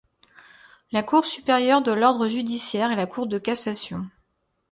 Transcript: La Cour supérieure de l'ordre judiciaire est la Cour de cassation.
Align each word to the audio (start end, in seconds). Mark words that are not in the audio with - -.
La 0.91 1.03
Cour 1.03 1.27
supérieure 1.27 1.83
de 1.83 1.91
l'ordre 1.91 2.27
judiciaire 2.27 2.91
est 2.91 2.95
la 2.95 3.05
Cour 3.05 3.27
de 3.27 3.37
cassation. 3.37 4.07